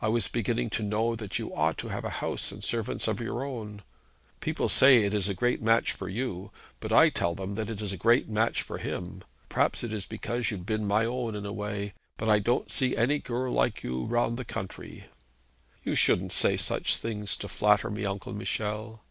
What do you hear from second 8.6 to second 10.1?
for him. Perhaps it is